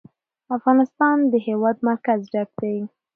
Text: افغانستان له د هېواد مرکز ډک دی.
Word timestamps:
افغانستان 0.57 1.15
له 1.21 1.27
د 1.33 1.35
هېواد 1.47 1.77
مرکز 1.89 2.19
ډک 2.33 2.49
دی. 2.61 2.77